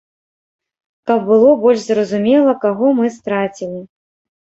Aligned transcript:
Каб 1.11 1.19
было 1.29 1.53
больш 1.67 1.81
зразумела, 1.91 2.59
каго 2.67 2.87
мы 3.01 3.15
страцілі. 3.23 3.89